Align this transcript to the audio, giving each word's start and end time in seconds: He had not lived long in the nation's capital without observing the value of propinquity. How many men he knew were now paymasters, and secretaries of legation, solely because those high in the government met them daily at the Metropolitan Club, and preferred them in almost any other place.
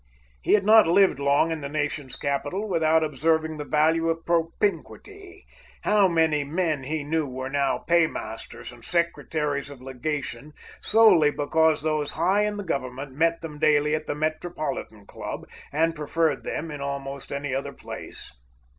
He 0.41 0.53
had 0.53 0.65
not 0.65 0.87
lived 0.87 1.19
long 1.19 1.51
in 1.51 1.61
the 1.61 1.69
nation's 1.69 2.15
capital 2.15 2.67
without 2.67 3.03
observing 3.03 3.57
the 3.57 3.65
value 3.69 4.09
of 4.09 4.25
propinquity. 4.25 5.45
How 5.83 6.07
many 6.07 6.43
men 6.43 6.85
he 6.85 7.03
knew 7.03 7.27
were 7.27 7.51
now 7.51 7.77
paymasters, 7.87 8.71
and 8.71 8.83
secretaries 8.83 9.69
of 9.69 9.79
legation, 9.79 10.53
solely 10.81 11.29
because 11.29 11.83
those 11.83 12.13
high 12.13 12.45
in 12.45 12.57
the 12.57 12.63
government 12.63 13.11
met 13.11 13.41
them 13.41 13.59
daily 13.59 13.93
at 13.93 14.07
the 14.07 14.15
Metropolitan 14.15 15.05
Club, 15.05 15.47
and 15.71 15.95
preferred 15.95 16.43
them 16.43 16.71
in 16.71 16.81
almost 16.81 17.31
any 17.31 17.53
other 17.53 17.71
place. 17.71 18.33